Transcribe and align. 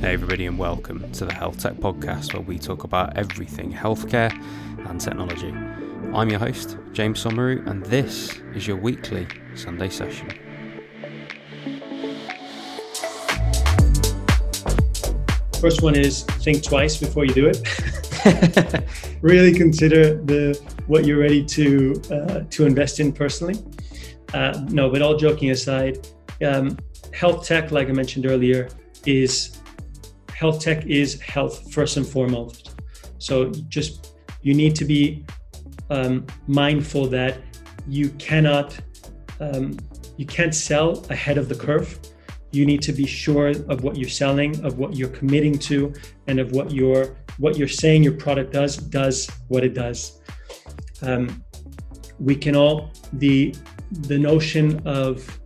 Hey, 0.00 0.12
everybody, 0.12 0.46
and 0.46 0.56
welcome 0.56 1.10
to 1.10 1.24
the 1.24 1.34
Health 1.34 1.58
Tech 1.58 1.74
Podcast, 1.74 2.32
where 2.32 2.40
we 2.40 2.56
talk 2.56 2.84
about 2.84 3.16
everything 3.16 3.72
healthcare 3.72 4.32
and 4.88 5.00
technology. 5.00 5.52
I'm 6.14 6.30
your 6.30 6.38
host, 6.38 6.78
James 6.92 7.24
Somauroo, 7.24 7.66
and 7.66 7.84
this 7.84 8.40
is 8.54 8.64
your 8.64 8.76
weekly 8.76 9.26
Sunday 9.56 9.88
session. 9.88 10.28
First 15.60 15.82
one 15.82 15.96
is 15.96 16.22
think 16.22 16.62
twice 16.62 16.96
before 16.96 17.24
you 17.24 17.34
do 17.34 17.50
it. 17.52 18.84
really 19.20 19.52
consider 19.52 20.22
the 20.22 20.54
what 20.86 21.06
you're 21.06 21.18
ready 21.18 21.44
to 21.44 22.00
uh, 22.12 22.40
to 22.50 22.66
invest 22.66 23.00
in 23.00 23.12
personally. 23.12 23.56
Uh, 24.32 24.64
no, 24.68 24.90
but 24.90 25.02
all 25.02 25.16
joking 25.16 25.50
aside, 25.50 26.06
um, 26.46 26.78
health 27.12 27.44
tech, 27.44 27.72
like 27.72 27.88
I 27.88 27.92
mentioned 27.92 28.26
earlier, 28.26 28.68
is 29.04 29.57
health 30.38 30.60
tech 30.60 30.86
is 30.86 31.20
health 31.20 31.72
first 31.72 31.96
and 31.96 32.06
foremost. 32.06 32.80
So 33.18 33.50
just 33.76 34.14
you 34.40 34.54
need 34.54 34.76
to 34.76 34.84
be 34.84 35.24
um, 35.90 36.26
mindful 36.46 37.06
that 37.08 37.40
you 37.88 38.10
cannot 38.10 38.78
um, 39.40 39.76
you 40.16 40.26
can't 40.26 40.54
sell 40.54 41.04
ahead 41.10 41.38
of 41.38 41.48
the 41.48 41.54
curve. 41.54 41.98
You 42.52 42.66
need 42.66 42.82
to 42.82 42.92
be 42.92 43.06
sure 43.06 43.48
of 43.72 43.82
what 43.84 43.96
you're 43.96 44.16
selling, 44.24 44.64
of 44.64 44.78
what 44.78 44.96
you're 44.96 45.14
committing 45.20 45.58
to, 45.70 45.92
and 46.28 46.38
of 46.38 46.52
what 46.52 46.70
your 46.70 47.16
what 47.38 47.56
you're 47.58 47.76
saying 47.82 48.04
your 48.04 48.16
product 48.24 48.52
does 48.52 48.76
does 48.76 49.28
what 49.48 49.64
it 49.64 49.74
does. 49.74 50.20
Um, 51.02 51.44
we 52.20 52.34
can 52.36 52.54
all 52.54 52.92
the 53.12 53.54
the 54.12 54.18
notion 54.18 54.80
of 54.86 55.40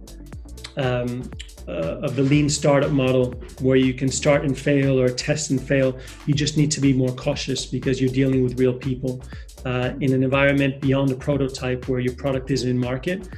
um, 0.77 1.31
uh, 1.69 1.99
of 2.07 2.17
the 2.17 2.23
lean 2.23 2.49
startup 2.49 2.91
model 2.91 3.33
where 3.61 3.77
you 3.77 3.95
can 3.95 4.09
start 4.09 4.45
and 4.45 4.59
fail 4.59 5.01
or 5.01 5.09
test 5.09 5.51
and 5.51 5.61
fail 5.61 5.99
you 6.27 6.35
just 6.35 6.57
need 6.57 6.71
to 6.71 6.81
be 6.81 6.93
more 6.93 7.13
cautious 7.13 7.67
because 7.67 8.01
you're 8.01 8.13
dealing 8.13 8.43
with 8.43 8.59
real 8.59 8.75
people 8.75 9.23
uh, 9.65 9.93
in 10.01 10.13
an 10.13 10.23
environment 10.23 10.81
beyond 10.81 11.11
a 11.11 11.15
prototype 11.15 11.89
where 11.89 12.01
your 12.01 12.15
product 12.15 12.51
is 12.51 12.65
in 12.65 12.79
market. 12.79 13.29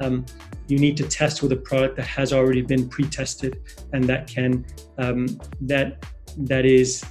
Um, 0.00 0.24
you 0.68 0.78
need 0.78 0.96
to 0.98 1.08
test 1.08 1.42
with 1.42 1.52
a 1.52 1.56
product 1.56 1.96
that 1.96 2.06
has 2.06 2.32
already 2.32 2.62
been 2.62 2.88
pre-tested 2.88 3.60
and 3.92 4.04
that 4.04 4.26
can 4.26 4.64
um, 4.98 5.26
that 5.60 6.04
that 6.38 6.64
is 6.64 7.04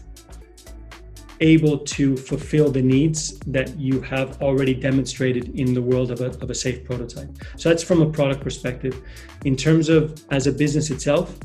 able 1.42 1.80
to 1.80 2.16
fulfill 2.16 2.72
the 2.72 2.81
needs 2.81 3.39
that 3.39 3.78
you 3.78 4.00
have 4.02 4.42
already 4.42 4.73
demonstrated 4.73 5.50
in 5.59 5.73
the 5.73 5.81
world 5.81 6.11
of 6.11 6.22
a, 6.22 6.28
of 6.42 6.50
a 6.50 6.56
safe 6.56 6.86
prototype. 6.86 7.30
So 7.58 7.70
that's 7.70 7.84
from 7.84 8.02
a 8.02 8.09
product 8.09 8.42
perspective. 8.42 9.02
In 9.44 9.56
terms 9.56 9.89
of 9.89 10.23
as 10.30 10.47
a 10.47 10.52
business 10.52 10.92
itself, 10.92 11.38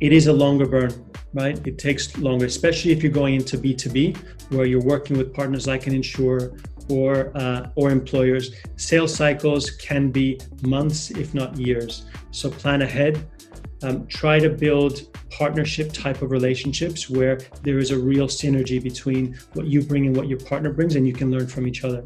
it 0.00 0.12
is 0.12 0.26
a 0.26 0.32
longer 0.32 0.66
burn, 0.66 0.92
right? 1.34 1.64
It 1.66 1.78
takes 1.78 2.16
longer, 2.18 2.46
especially 2.46 2.92
if 2.92 3.02
you're 3.02 3.12
going 3.12 3.34
into 3.34 3.58
B2B, 3.58 4.16
where 4.50 4.66
you're 4.66 4.82
working 4.82 5.16
with 5.16 5.32
partners 5.32 5.66
like 5.66 5.86
an 5.86 5.94
insurer 5.94 6.56
or 6.90 7.32
uh, 7.36 7.68
or 7.76 7.90
employers. 7.90 8.54
Sales 8.76 9.14
cycles 9.14 9.70
can 9.70 10.10
be 10.10 10.40
months, 10.62 11.10
if 11.10 11.34
not 11.34 11.56
years. 11.58 12.06
So 12.30 12.50
plan 12.50 12.82
ahead. 12.82 13.26
Um, 13.82 14.06
try 14.06 14.38
to 14.38 14.48
build 14.48 15.14
partnership 15.36 15.92
type 15.92 16.22
of 16.22 16.30
relationships 16.30 17.10
where 17.10 17.38
there 17.62 17.78
is 17.78 17.90
a 17.90 17.98
real 17.98 18.28
synergy 18.28 18.80
between 18.80 19.36
what 19.54 19.66
you 19.66 19.82
bring 19.82 20.06
and 20.06 20.16
what 20.16 20.28
your 20.28 20.38
partner 20.38 20.72
brings, 20.72 20.94
and 20.94 21.06
you 21.06 21.12
can 21.12 21.30
learn 21.30 21.46
from 21.46 21.66
each 21.66 21.82
other. 21.82 22.04